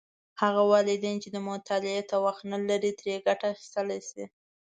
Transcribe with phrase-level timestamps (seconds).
[0.41, 4.23] هغه والدین چې مطالعې ته وخت نه لري، ترې ګټه اخیستلی شي.